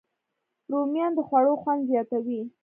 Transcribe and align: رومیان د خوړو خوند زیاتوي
رومیان 0.71 1.11
د 1.15 1.19
خوړو 1.27 1.53
خوند 1.61 1.81
زیاتوي 1.89 2.41